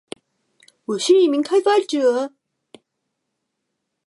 [0.85, 2.33] 我是一名开发者